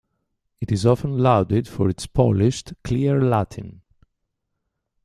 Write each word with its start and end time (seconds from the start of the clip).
It 0.59 0.71
is 0.71 0.83
often 0.87 1.19
lauded 1.19 1.67
for 1.67 1.87
its 1.87 2.07
polished, 2.07 2.73
clear 2.83 3.21
Latin. 3.21 3.81